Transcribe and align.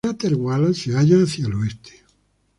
El 0.03 0.17
cráter 0.17 0.33
Wallace 0.33 0.73
se 0.91 0.97
haya 0.97 1.17
hacia 1.17 1.45
el 1.45 1.53
oeste. 1.53 1.93